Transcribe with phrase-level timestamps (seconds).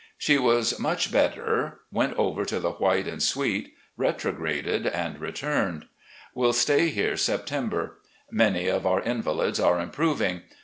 [0.17, 5.85] She was much better, went over to the White and Sweet, retrograded, and returned.
[6.33, 7.99] Will stay here September.
[8.31, 10.41] Many of our invalids are improving.